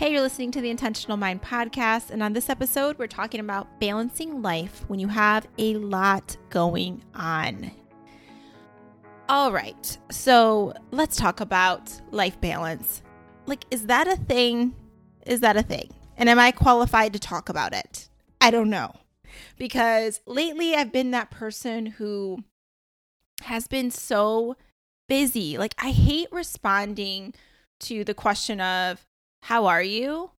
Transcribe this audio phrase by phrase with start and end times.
[0.00, 3.78] Hey, you're listening to the Intentional Mind podcast, and on this episode, we're talking about
[3.80, 7.70] balancing life when you have a lot going on.
[9.28, 13.02] All right, so let's talk about life balance.
[13.44, 14.74] Like, is that a thing?
[15.26, 15.90] Is that a thing?
[16.16, 18.08] And am I qualified to talk about it?
[18.40, 18.94] I don't know.
[19.58, 22.42] Because lately, I've been that person who
[23.42, 24.56] has been so
[25.10, 25.58] busy.
[25.58, 27.34] Like, I hate responding
[27.80, 29.04] to the question of,
[29.42, 30.30] How are you?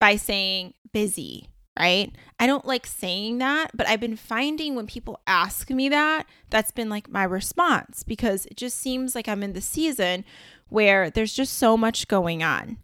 [0.00, 2.12] by saying busy, right?
[2.38, 6.70] I don't like saying that, but I've been finding when people ask me that, that's
[6.70, 10.24] been like my response because it just seems like I'm in the season
[10.68, 12.78] where there's just so much going on.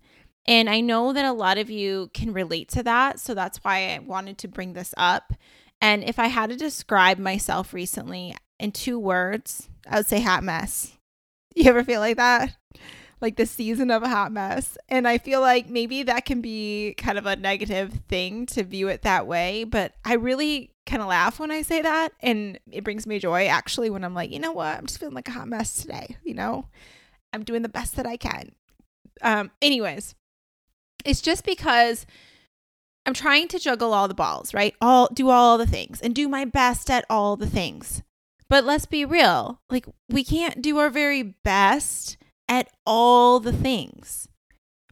[0.47, 3.19] And I know that a lot of you can relate to that.
[3.19, 5.33] So that's why I wanted to bring this up.
[5.81, 10.45] And if I had to describe myself recently in two words, I would say hot
[10.45, 10.93] mess.
[11.57, 12.57] You ever feel like that?
[13.21, 14.77] Like the season of a hot mess.
[14.89, 18.89] And I feel like maybe that can be kind of a negative thing to view
[18.89, 19.65] it that way.
[19.65, 22.13] But I really kind of laugh when I say that.
[22.21, 24.77] And it brings me joy actually when I'm like, you know what?
[24.77, 26.17] I'm just feeling like a hot mess today.
[26.23, 26.69] You know,
[27.33, 28.53] I'm doing the best that I can.
[29.23, 30.15] Um, anyways,
[31.05, 32.07] it's just because
[33.07, 34.75] I'm trying to juggle all the balls, right?
[34.81, 38.03] All do all the things and do my best at all the things.
[38.49, 39.61] But let's be real.
[39.71, 42.17] Like we can't do our very best
[42.49, 44.29] at all the things.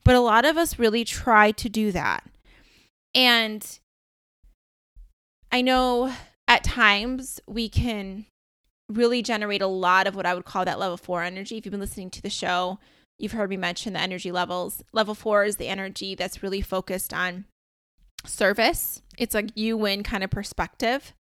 [0.05, 2.25] But a lot of us really try to do that.
[3.15, 3.79] And
[5.51, 6.13] I know
[6.49, 8.27] at times we can
[8.89, 11.57] really generate a lot of what I would call that level 4 energy.
[11.57, 12.79] If you've been listening to the show,
[13.19, 14.83] you've heard me mention the energy levels.
[14.93, 17.45] Level 4 is the energy that's really focused on
[18.25, 19.03] service.
[19.19, 21.13] It's like you win kind of perspective.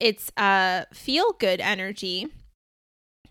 [0.00, 2.28] It's a feel good energy.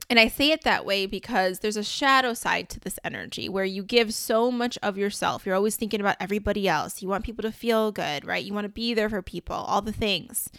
[0.09, 3.65] And I say it that way because there's a shadow side to this energy where
[3.65, 5.45] you give so much of yourself.
[5.45, 7.01] You're always thinking about everybody else.
[7.01, 8.43] You want people to feel good, right?
[8.43, 10.49] You want to be there for people, all the things.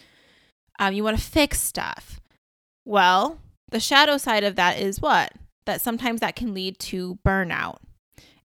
[0.77, 2.21] Um, you want to fix stuff.
[2.85, 3.39] Well,
[3.71, 5.33] the shadow side of that is what?
[5.65, 7.77] That sometimes that can lead to burnout.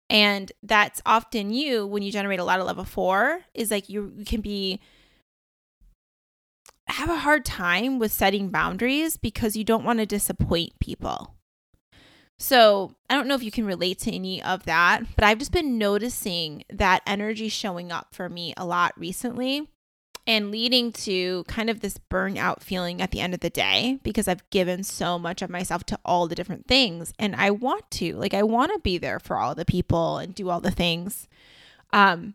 [0.08, 4.12] And that's often you when you generate a lot of level four, is like you,
[4.16, 4.80] you can be
[6.86, 11.34] have a hard time with setting boundaries because you don't want to disappoint people.
[12.36, 15.52] So, I don't know if you can relate to any of that, but I've just
[15.52, 19.68] been noticing that energy showing up for me a lot recently
[20.26, 24.26] and leading to kind of this burnout feeling at the end of the day because
[24.26, 28.14] I've given so much of myself to all the different things and I want to
[28.16, 31.28] like I want to be there for all the people and do all the things
[31.92, 32.34] um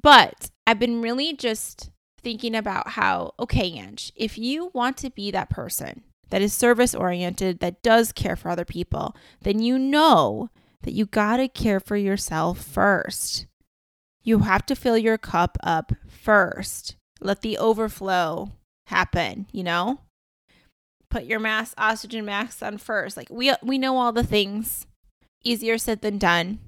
[0.00, 1.90] but I've been really just
[2.22, 6.94] thinking about how okay Ang if you want to be that person that is service
[6.94, 10.50] oriented that does care for other people then you know
[10.82, 13.46] that you got to care for yourself first
[14.22, 18.52] you have to fill your cup up first let the overflow
[18.86, 20.00] happen, you know?
[21.10, 23.16] Put your mask oxygen mask on first.
[23.16, 24.86] Like we we know all the things.
[25.44, 26.58] Easier said than done.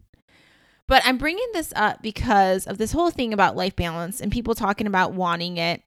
[0.88, 4.54] But I'm bringing this up because of this whole thing about life balance and people
[4.54, 5.82] talking about wanting it.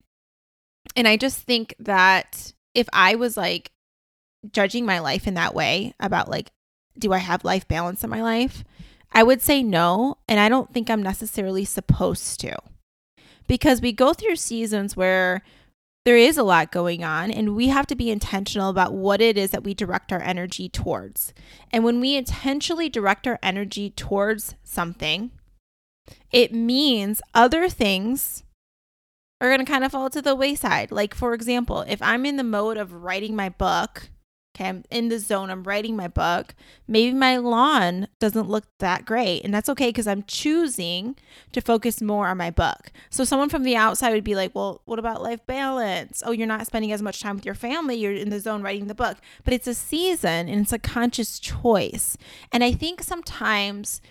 [0.96, 3.72] And I just think that if I was like
[4.52, 6.52] judging my life in that way about like
[6.98, 8.64] do I have life balance in my life?
[9.14, 12.58] I would say no, and I don't think I'm necessarily supposed to
[13.48, 15.42] because we go through seasons where
[16.04, 19.38] there is a lot going on and we have to be intentional about what it
[19.38, 21.34] is that we direct our energy towards.
[21.72, 25.32] And when we intentionally direct our energy towards something,
[26.32, 28.44] it means other things
[29.40, 30.92] are going to kind of fall to the wayside.
[30.92, 34.10] Like, for example, if I'm in the mode of writing my book
[34.54, 35.50] Okay, I'm in the zone.
[35.50, 36.56] I'm writing my book.
[36.86, 39.46] Maybe my lawn doesn't look that great.
[39.46, 41.16] And that's okay because I'm choosing
[41.54, 42.92] to focus more on my book.
[43.10, 46.22] So, someone from the outside would be like, well, what about life balance?
[46.26, 47.96] Oh, you're not spending as much time with your family.
[47.96, 49.18] You're in the zone writing the book.
[49.46, 52.18] But it's a season and it's a conscious choice.
[52.52, 54.02] And I think sometimes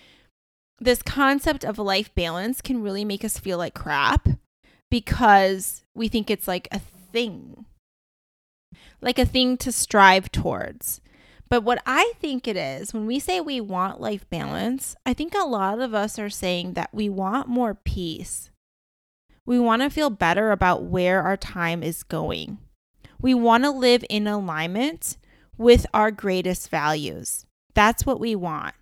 [0.79, 4.27] this concept of life balance can really make us feel like crap
[4.89, 7.65] because we think it's like a thing
[9.01, 11.01] like a thing to strive towards.
[11.49, 15.33] But what I think it is, when we say we want life balance, I think
[15.35, 18.51] a lot of us are saying that we want more peace.
[19.45, 22.59] We want to feel better about where our time is going.
[23.19, 25.17] We want to live in alignment
[25.57, 27.45] with our greatest values.
[27.73, 28.75] That's what we want.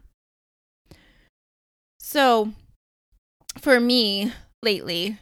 [1.99, 2.51] So,
[3.57, 4.31] for me
[4.61, 5.17] lately,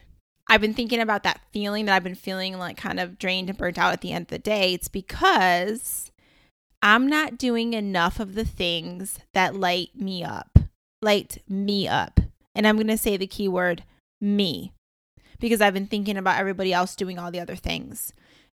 [0.48, 3.58] I've been thinking about that feeling that I've been feeling like kind of drained and
[3.58, 4.72] burnt out at the end of the day.
[4.72, 6.10] It's because
[6.80, 10.58] I'm not doing enough of the things that light me up,
[11.02, 12.20] light me up.
[12.54, 13.84] And I'm going to say the key word
[14.20, 14.72] me
[15.38, 18.12] because I've been thinking about everybody else doing all the other things.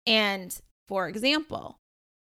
[0.05, 0.55] And
[0.87, 1.77] for example,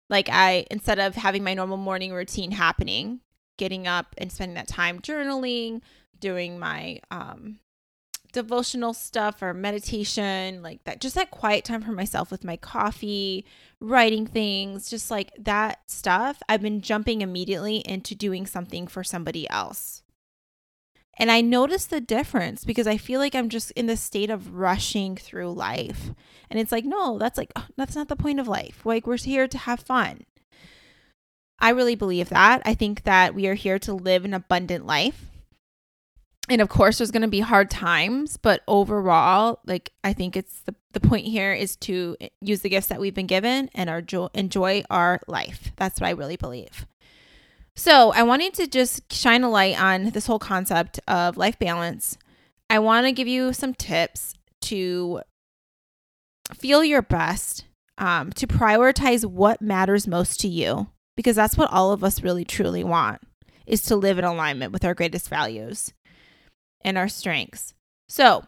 [0.09, 3.21] like I, instead of having my normal morning routine happening,
[3.57, 5.81] getting up and spending that time journaling,
[6.19, 7.59] doing my um,
[8.31, 13.45] devotional stuff or meditation, like that, just that quiet time for myself with my coffee,
[13.80, 19.50] writing things, just like that stuff, I've been jumping immediately into doing something for somebody
[19.50, 20.04] else.
[21.18, 24.56] And I notice the difference because I feel like I'm just in the state of
[24.56, 26.12] rushing through life.
[26.50, 28.86] And it's like, no, that's like, oh, that's not the point of life.
[28.86, 30.25] Like, we're here to have fun.
[31.60, 32.62] I really believe that.
[32.66, 35.31] I think that we are here to live an abundant life.
[36.51, 40.59] And of course, there's going to be hard times, but overall, like, I think it's
[40.63, 44.01] the, the point here is to use the gifts that we've been given and our
[44.01, 45.71] jo- enjoy our life.
[45.77, 46.86] That's what I really believe.
[47.77, 52.18] So, I wanted to just shine a light on this whole concept of life balance.
[52.69, 54.33] I want to give you some tips
[54.63, 55.21] to
[56.54, 57.63] feel your best,
[57.97, 62.44] um, to prioritize what matters most to you, because that's what all of us really
[62.44, 63.21] truly want
[63.65, 65.94] is to live in alignment with our greatest values
[66.83, 67.74] and our strengths.
[68.07, 68.44] So,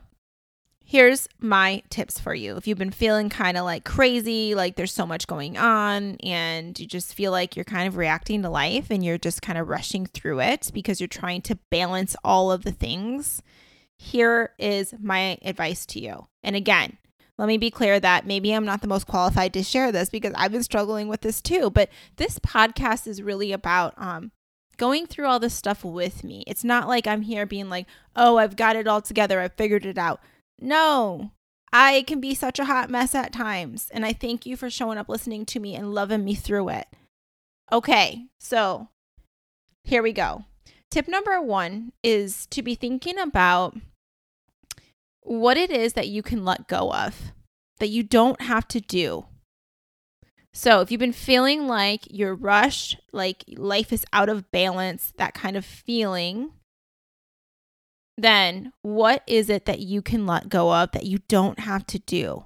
[0.85, 2.55] here's my tips for you.
[2.55, 6.77] If you've been feeling kind of like crazy, like there's so much going on, and
[6.79, 9.69] you just feel like you're kind of reacting to life and you're just kind of
[9.69, 13.41] rushing through it because you're trying to balance all of the things,
[13.97, 16.27] here is my advice to you.
[16.43, 16.97] And again,
[17.37, 20.33] let me be clear that maybe I'm not the most qualified to share this because
[20.35, 21.71] I've been struggling with this too.
[21.71, 24.31] But this podcast is really about um,
[24.77, 26.43] going through all this stuff with me.
[26.47, 29.85] It's not like I'm here being like, oh, I've got it all together, I've figured
[29.85, 30.19] it out.
[30.59, 31.31] No,
[31.71, 33.89] I can be such a hot mess at times.
[33.91, 36.87] And I thank you for showing up, listening to me, and loving me through it.
[37.71, 38.89] Okay, so
[39.83, 40.45] here we go.
[40.91, 43.75] Tip number one is to be thinking about
[45.21, 47.31] what it is that you can let go of,
[47.79, 49.25] that you don't have to do.
[50.53, 55.33] So, if you've been feeling like you're rushed, like life is out of balance, that
[55.33, 56.51] kind of feeling,
[58.17, 61.99] then what is it that you can let go of that you don't have to
[61.99, 62.43] do?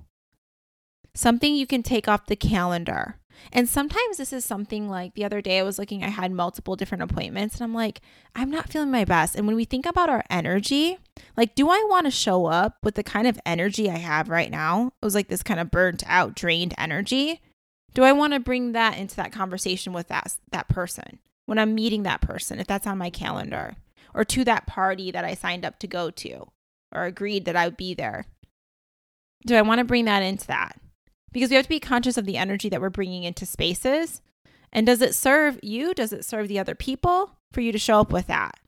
[1.14, 3.18] Something you can take off the calendar.
[3.52, 6.76] And sometimes this is something like the other day I was looking, I had multiple
[6.76, 8.02] different appointments, and I'm like,
[8.36, 9.36] I'm not feeling my best.
[9.36, 10.98] And when we think about our energy,
[11.36, 14.50] like, do I want to show up with the kind of energy I have right
[14.50, 14.94] now?
[15.02, 17.42] It was like this kind of burnt out, drained energy.
[17.94, 21.74] Do I want to bring that into that conversation with that, that person when I'm
[21.76, 23.78] meeting that person, if that's on my calendar?
[24.18, 26.48] or to that party that I signed up to go to
[26.92, 28.26] or agreed that I would be there?
[29.46, 30.82] Do I want to bring that into that?
[31.32, 34.22] Because we have to be conscious of the energy that we're bringing into spaces.
[34.74, 35.94] And does it serve you?
[35.94, 38.60] Does it serve the other people for you to show up with that?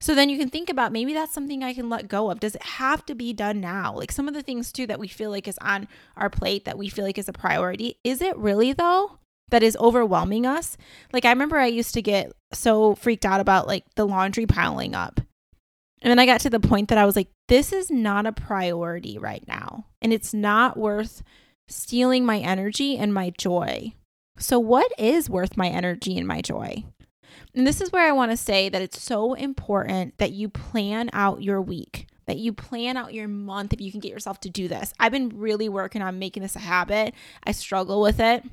[0.00, 2.40] So then you can think about maybe that's something I can let go of.
[2.40, 3.94] Does it have to be done now?
[3.94, 6.78] Like some of the things too that we feel like is on our plate that
[6.78, 7.98] we feel like is a priority.
[8.04, 9.18] Is it really though?
[9.50, 10.76] that is overwhelming us.
[11.12, 14.94] Like I remember I used to get so freaked out about like the laundry piling
[14.94, 15.20] up.
[16.00, 18.32] And then I got to the point that I was like, this is not a
[18.32, 19.86] priority right now.
[20.00, 21.22] And it's not worth
[21.66, 23.92] stealing my energy and my joy.
[24.38, 26.84] So, what is worth my energy and my joy?
[27.58, 31.10] And this is where I want to say that it's so important that you plan
[31.12, 34.48] out your week, that you plan out your month if you can get yourself to
[34.48, 34.94] do this.
[35.00, 37.14] I've been really working on making this a habit.
[37.42, 38.44] I struggle with it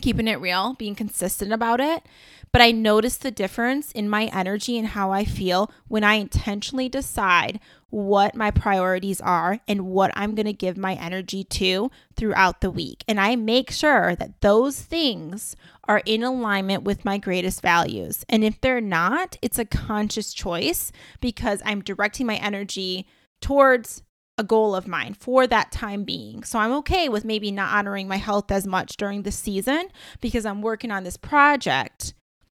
[0.00, 2.04] keeping it real, being consistent about it.
[2.52, 6.88] But I notice the difference in my energy and how I feel when I intentionally
[6.88, 12.60] decide what my priorities are and what I'm going to give my energy to throughout
[12.60, 13.04] the week.
[13.08, 18.24] And I make sure that those things are in alignment with my greatest values.
[18.28, 23.06] And if they're not, it's a conscious choice because I'm directing my energy
[23.40, 24.02] towards
[24.42, 26.42] a goal of mine for that time being.
[26.42, 29.88] So I'm okay with maybe not honoring my health as much during the season
[30.20, 32.12] because I'm working on this project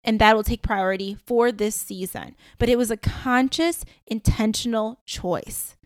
[0.05, 2.37] and that will take priority for this season.
[2.59, 5.77] But it was a conscious, intentional choice.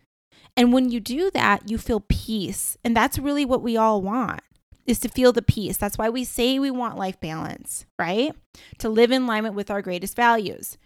[0.55, 2.77] And when you do that, you feel peace.
[2.83, 4.41] And that's really what we all want
[4.85, 5.77] is to feel the peace.
[5.77, 8.33] That's why we say we want life balance, right?
[8.79, 10.77] To live in alignment with our greatest values.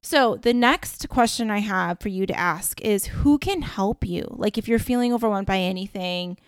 [0.00, 4.26] So, the next question I have for you to ask is who can help you?
[4.30, 6.38] Like, if you're feeling overwhelmed by anything,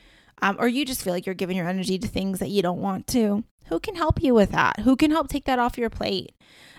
[0.40, 2.80] um, or you just feel like you're giving your energy to things that you don't
[2.80, 4.80] want to, who can help you with that?
[4.80, 6.32] Who can help take that off your plate?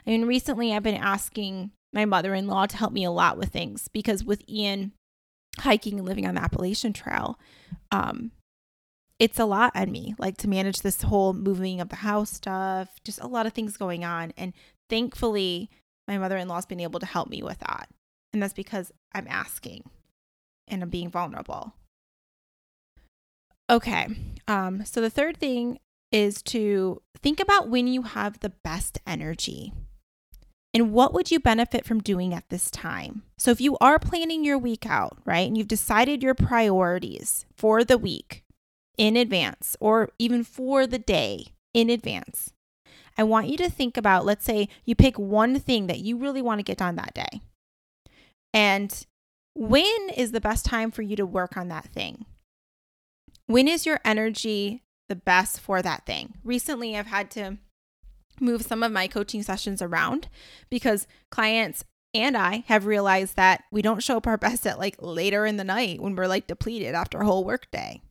[0.05, 3.37] I mean, recently I've been asking my mother in law to help me a lot
[3.37, 4.93] with things because with Ian
[5.59, 7.39] hiking and living on the Appalachian Trail,
[7.91, 8.31] um,
[9.19, 12.89] it's a lot on me, like to manage this whole moving of the house stuff,
[13.03, 14.33] just a lot of things going on.
[14.35, 14.53] And
[14.89, 15.69] thankfully,
[16.07, 17.89] my mother in law's been able to help me with that.
[18.33, 19.83] And that's because I'm asking
[20.67, 21.73] and I'm being vulnerable.
[23.69, 24.07] Okay.
[24.47, 25.79] Um, so the third thing
[26.11, 29.71] is to think about when you have the best energy
[30.73, 33.23] and what would you benefit from doing at this time.
[33.37, 37.83] So if you are planning your week out, right, and you've decided your priorities for
[37.83, 38.43] the week
[38.97, 42.53] in advance or even for the day in advance,
[43.17, 46.41] I want you to think about let's say you pick one thing that you really
[46.41, 47.41] want to get done that day.
[48.53, 49.05] And
[49.53, 52.25] when is the best time for you to work on that thing?
[53.47, 56.35] When is your energy the best for that thing?
[56.43, 57.57] Recently, I've had to
[58.39, 60.27] move some of my coaching sessions around
[60.69, 64.95] because clients and I have realized that we don't show up our best at like
[64.99, 68.01] later in the night when we're like depleted after a whole work day.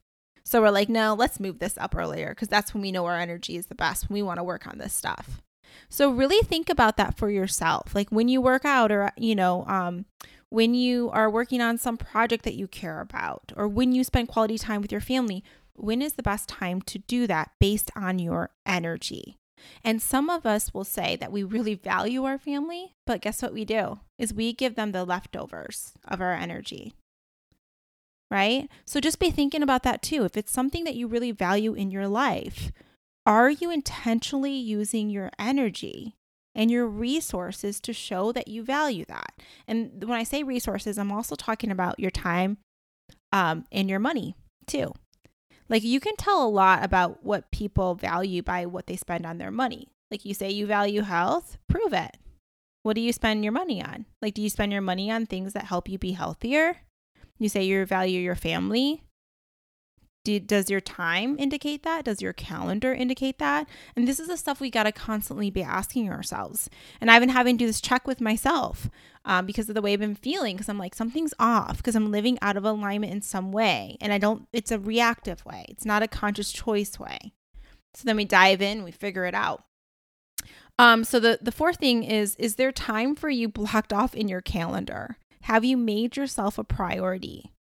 [0.50, 3.16] So we're like, no, let's move this up earlier because that's when we know our
[3.16, 5.40] energy is the best when we want to work on this stuff.
[5.88, 7.94] So really think about that for yourself.
[7.94, 10.06] Like when you work out or you know, um
[10.48, 14.26] when you are working on some project that you care about or when you spend
[14.26, 18.18] quality time with your family, when is the best time to do that based on
[18.18, 19.36] your energy?
[19.84, 23.52] And some of us will say that we really value our family, but guess what
[23.52, 24.00] we do?
[24.18, 26.92] Is we give them the leftovers of our energy.
[28.30, 28.68] Right?
[28.84, 30.24] So just be thinking about that too.
[30.24, 32.70] If it's something that you really value in your life,
[33.26, 36.14] are you intentionally using your energy
[36.54, 39.32] and your resources to show that you value that.
[39.68, 42.58] And when I say resources, I'm also talking about your time
[43.32, 44.34] um, and your money
[44.66, 44.92] too.
[45.68, 49.38] Like you can tell a lot about what people value by what they spend on
[49.38, 49.88] their money.
[50.10, 52.16] Like you say you value health, prove it.
[52.82, 54.06] What do you spend your money on?
[54.22, 56.78] Like, do you spend your money on things that help you be healthier?
[57.40, 59.02] You say you value your family.
[60.22, 62.04] Do, does your time indicate that?
[62.04, 63.66] Does your calendar indicate that?
[63.96, 66.68] And this is the stuff we got to constantly be asking ourselves.
[67.00, 68.90] And I've been having to do this check with myself
[69.24, 70.56] um, because of the way I've been feeling.
[70.56, 73.96] Because I'm like, something's off because I'm living out of alignment in some way.
[74.02, 77.32] And I don't, it's a reactive way, it's not a conscious choice way.
[77.94, 79.64] So then we dive in, we figure it out.
[80.78, 84.28] Um, so the, the fourth thing is, is there time for you blocked off in
[84.28, 85.16] your calendar?
[85.42, 87.52] Have you made yourself a priority?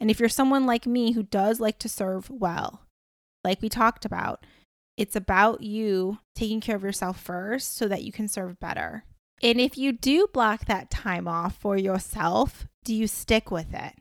[0.00, 2.82] And if you're someone like me who does like to serve well,
[3.44, 4.44] like we talked about,
[4.96, 9.04] it's about you taking care of yourself first so that you can serve better.
[9.42, 13.94] And if you do block that time off for yourself, do you stick with it?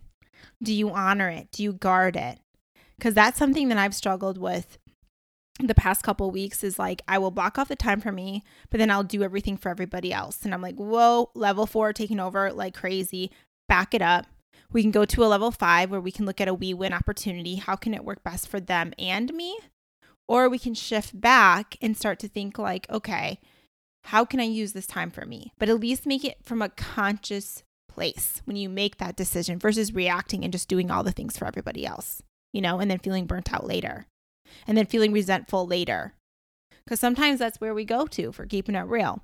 [0.63, 1.51] Do you honor it?
[1.51, 2.39] Do you guard it?
[2.97, 4.77] Because that's something that I've struggled with
[5.59, 8.77] the past couple weeks is like I will block off the time for me, but
[8.77, 10.43] then I'll do everything for everybody else.
[10.43, 13.31] And I'm like, whoa, level four taking over like crazy.
[13.67, 14.27] Back it up.
[14.71, 16.93] We can go to a level five where we can look at a we win
[16.93, 17.55] opportunity.
[17.55, 19.57] How can it work best for them and me?
[20.27, 23.39] Or we can shift back and start to think, like, okay,
[24.05, 25.53] how can I use this time for me?
[25.59, 29.93] But at least make it from a conscious place when you make that decision versus
[29.93, 33.27] reacting and just doing all the things for everybody else, you know, and then feeling
[33.27, 34.07] burnt out later
[34.67, 36.13] and then feeling resentful later.
[36.83, 39.21] Because sometimes that's where we go to for keeping it real.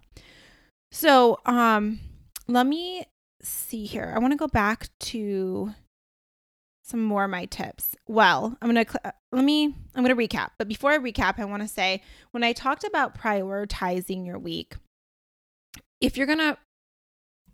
[0.92, 2.00] So, um,
[2.48, 3.06] let me
[3.42, 4.12] see here.
[4.16, 5.74] I want to go back to
[6.84, 7.96] some more of my tips.
[8.08, 10.50] Well, I'm going to cl- let me I'm going to recap.
[10.58, 12.01] But before I recap, I want to say
[12.32, 14.75] when I talked about prioritizing your week,
[16.01, 16.58] if you're going to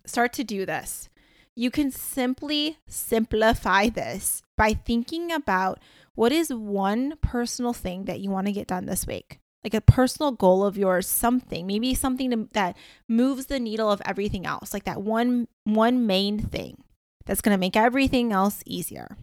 [0.06, 1.08] start to do this,
[1.54, 5.80] you can simply simplify this by thinking about
[6.18, 9.38] what is one personal thing that you want to get done this week?
[9.62, 12.76] Like a personal goal of yours something maybe something to, that
[13.08, 16.82] moves the needle of everything else like that one one main thing
[17.24, 19.16] that's going to make everything else easier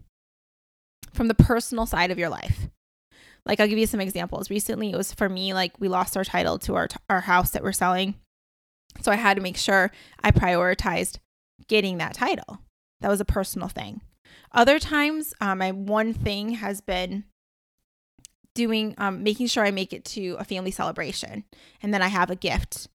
[1.14, 2.70] from the personal side of your life.
[3.46, 4.50] Like i'll give you some examples.
[4.50, 7.64] Recently it was for me like we lost our title to our our house that
[7.64, 8.16] we're selling.
[9.02, 9.92] So i had to make sure
[10.24, 11.18] i prioritized
[11.68, 12.62] getting that title.
[13.02, 14.00] That was a personal thing
[14.56, 17.26] other times um, my one thing has been
[18.56, 21.44] doing um, making sure I make it to a family celebration
[21.84, 22.88] and then I have a gift,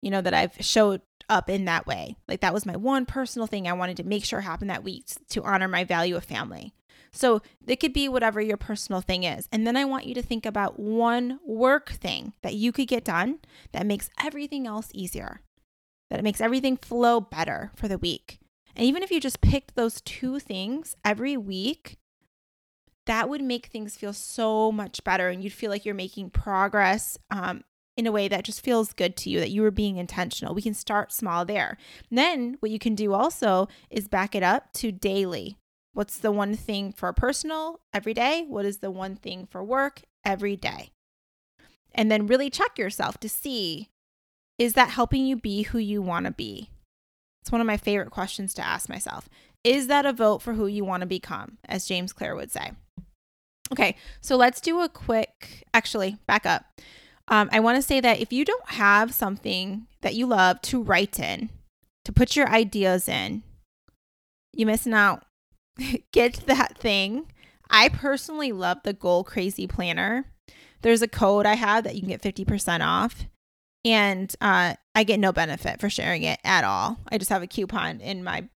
[0.00, 2.16] you know, that I've showed up in that way.
[2.26, 5.06] Like that was my one personal thing I wanted to make sure happened that week
[5.30, 6.72] to honor my value of family.
[7.12, 9.48] So it could be whatever your personal thing is.
[9.50, 13.04] And then I want you to think about one work thing that you could get
[13.04, 13.40] done
[13.72, 15.40] that makes everything else easier,
[16.10, 18.38] that it makes everything flow better for the week.
[18.78, 21.98] And even if you just picked those two things every week,
[23.06, 27.18] that would make things feel so much better and you'd feel like you're making progress
[27.28, 27.64] um,
[27.96, 30.54] in a way that just feels good to you that you were being intentional.
[30.54, 31.76] We can start small there.
[32.08, 35.58] Then what you can do also is back it up to daily.
[35.92, 38.44] What's the one thing for personal every day?
[38.46, 40.90] What is the one thing for work every day?
[41.92, 43.88] And then really check yourself to see
[44.56, 46.70] is that helping you be who you want to be
[47.48, 49.26] It's one of my favorite questions to ask myself.
[49.64, 52.72] Is that a vote for who you want to become, as James Clear would say?
[53.72, 56.66] Okay, so let's do a quick, actually, back up.
[57.28, 60.82] Um, I want to say that if you don't have something that you love to
[60.82, 61.48] write in,
[62.04, 63.42] to put your ideas in,
[64.52, 65.24] you're missing out.
[66.12, 67.32] Get that thing.
[67.70, 70.26] I personally love the Goal Crazy Planner.
[70.82, 73.24] There's a code I have that you can get 50% off.
[73.84, 76.98] And uh, I get no benefit for sharing it at all.
[77.10, 78.48] I just have a coupon in my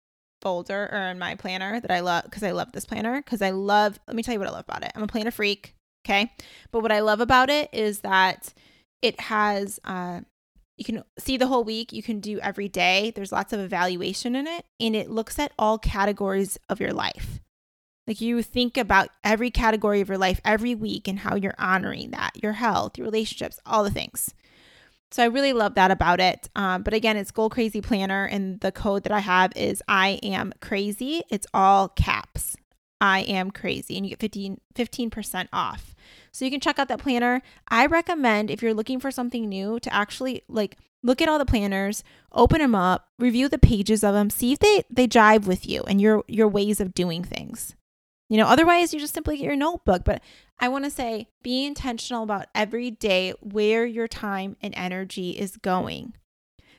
[0.43, 3.51] folder or in my planner that I love because I love this planner because I
[3.51, 4.93] love, let me tell you what I love about it.
[4.95, 5.75] I'm a planner freak.
[6.05, 6.33] Okay.
[6.73, 8.53] But what I love about it is that
[9.03, 10.23] it has, uh,
[10.77, 11.93] you can see the whole week.
[11.93, 13.13] You can do every day.
[13.15, 17.41] There's lots of evaluation in it, and it looks at all categories of your life.
[18.07, 22.11] Like you think about every category of your life every week and how you're honoring
[22.11, 24.35] that your health, your relationships, all the things.
[25.13, 26.49] So I really love that about it.
[26.57, 30.19] Um, but again, it's Goal Crazy Planner, and the code that I have is I
[30.23, 31.23] am crazy.
[31.31, 32.57] It's all caps.
[32.99, 35.95] I am crazy, and you get 15, 15% off.
[36.33, 37.43] So you can check out that planner.
[37.69, 41.45] I recommend if you're looking for something new to actually like look at all the
[41.45, 42.03] planners,
[42.33, 45.83] open them up, review the pages of them, see if they they jive with you
[45.83, 47.75] and your your ways of doing things.
[48.31, 50.05] You know, otherwise you just simply get your notebook.
[50.05, 50.23] But
[50.63, 55.57] I want to say be intentional about every day where your time and energy is
[55.57, 56.15] going.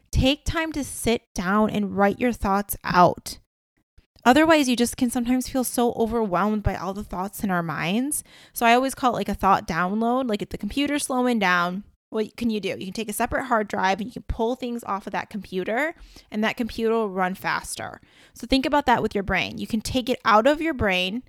[0.09, 3.39] Take time to sit down and write your thoughts out.
[4.23, 8.23] Otherwise, you just can sometimes feel so overwhelmed by all the thoughts in our minds.
[8.53, 10.29] So I always call it like a thought download.
[10.29, 12.69] Like if the computer's slowing down, what can you do?
[12.69, 15.29] You can take a separate hard drive and you can pull things off of that
[15.29, 15.93] computer,
[16.31, 17.99] and that computer will run faster.
[18.33, 19.57] So think about that with your brain.
[19.57, 21.23] You can take it out of your brain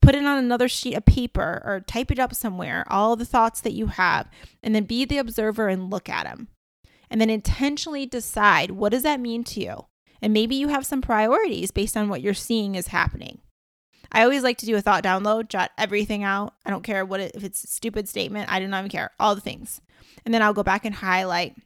[0.00, 3.60] put it on another sheet of paper or type it up somewhere, all the thoughts
[3.62, 4.28] that you have,
[4.62, 6.48] and then be the observer and look at them.
[7.10, 9.86] And then intentionally decide what does that mean to you?
[10.20, 13.40] And maybe you have some priorities based on what you're seeing is happening.
[14.10, 16.54] I always like to do a thought download, jot everything out.
[16.64, 19.10] I don't care what it, if it's a stupid statement, I do not even care.
[19.18, 19.80] All the things.
[20.24, 21.56] And then I'll go back and highlight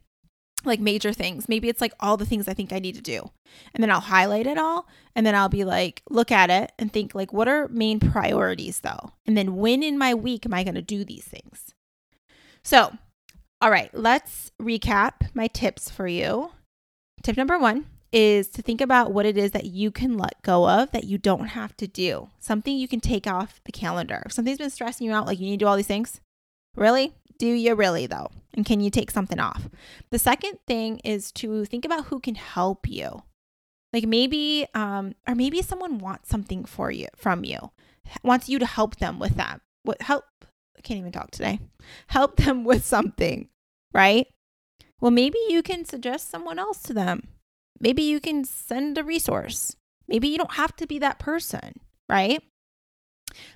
[0.65, 1.49] like major things.
[1.49, 3.31] Maybe it's like all the things I think I need to do.
[3.75, 6.93] And then I'll highlight it all and then I'll be like look at it and
[6.93, 9.13] think like what are main priorities though?
[9.27, 11.75] And then when in my week am I going to do these things?
[12.63, 12.97] So,
[13.61, 16.51] all right, let's recap my tips for you.
[17.23, 20.69] Tip number 1 is to think about what it is that you can let go
[20.69, 22.29] of that you don't have to do.
[22.39, 24.23] Something you can take off the calendar.
[24.25, 26.21] If something's been stressing you out like you need to do all these things,
[26.79, 27.15] really?
[27.39, 28.31] Do you really, though?
[28.55, 29.69] And can you take something off?
[30.11, 33.23] The second thing is to think about who can help you.
[33.93, 37.71] Like maybe, um, or maybe someone wants something for you from you,
[38.23, 39.61] wants you to help them with that.
[39.83, 40.25] What help?
[40.77, 41.61] I can't even talk today.
[42.09, 43.49] Help them with something,
[43.95, 44.27] right?
[45.01, 47.29] Well, maybe you can suggest someone else to them.
[47.81, 49.77] Maybe you can send a resource.
[50.09, 52.43] Maybe you don't have to be that person, right?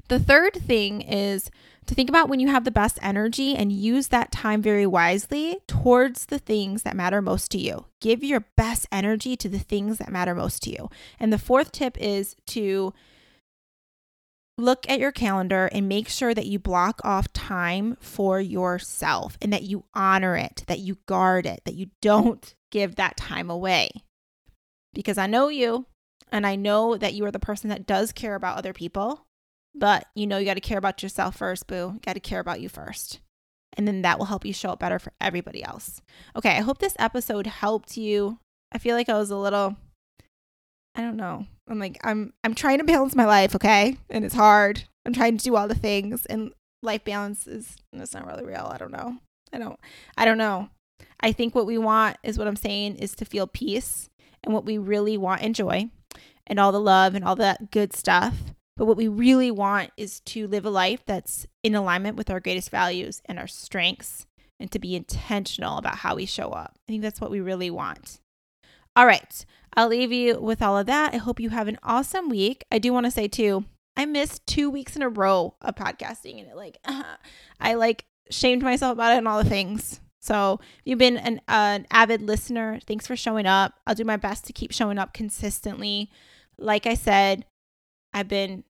[0.08, 1.50] The third thing is
[1.86, 5.58] to think about when you have the best energy and use that time very wisely
[5.66, 7.86] towards the things that matter most to you.
[8.00, 10.88] Give your best energy to the things that matter most to you.
[11.18, 12.94] And the fourth tip is to
[14.58, 19.52] look at your calendar and make sure that you block off time for yourself and
[19.52, 23.90] that you honor it, that you guard it, that you don't give that time away.
[24.94, 25.86] Because I know you
[26.30, 29.26] and I know that you are the person that does care about other people
[29.74, 31.92] but you know, you got to care about yourself first, boo.
[31.94, 33.20] You got to care about you first.
[33.74, 36.02] And then that will help you show up better for everybody else.
[36.36, 38.38] Okay, I hope this episode helped you.
[38.70, 39.76] I feel like I was a little
[40.94, 41.46] I don't know.
[41.68, 43.96] I'm like I'm I'm trying to balance my life, okay?
[44.10, 44.84] And it's hard.
[45.06, 48.70] I'm trying to do all the things and life balance is it's not really real.
[48.70, 49.18] I don't know.
[49.52, 49.78] I don't
[50.16, 50.68] I don't know.
[51.20, 54.10] I think what we want is what I'm saying is to feel peace
[54.44, 55.88] and what we really want and joy
[56.46, 58.34] and all the love and all that good stuff
[58.76, 62.40] but what we really want is to live a life that's in alignment with our
[62.40, 64.26] greatest values and our strengths
[64.58, 66.78] and to be intentional about how we show up.
[66.88, 68.20] I think that's what we really want.
[68.94, 69.44] All right.
[69.74, 71.14] I'll leave you with all of that.
[71.14, 72.64] I hope you have an awesome week.
[72.70, 73.64] I do want to say too,
[73.96, 77.16] I missed two weeks in a row of podcasting and it like uh,
[77.60, 80.00] I like shamed myself about it and all the things.
[80.20, 83.74] So if you've been an, uh, an avid listener, thanks for showing up.
[83.86, 86.10] I'll do my best to keep showing up consistently.
[86.58, 87.44] Like I said,
[88.14, 88.64] I've been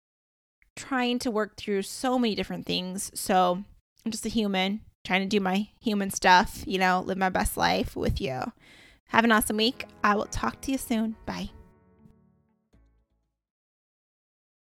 [0.77, 3.11] trying to work through so many different things.
[3.15, 3.65] So
[4.05, 7.57] I'm just a human trying to do my human stuff, you know, live my best
[7.57, 8.41] life with you.
[9.09, 9.87] Have an awesome week.
[10.03, 11.17] I will talk to you soon.
[11.27, 11.51] Bye.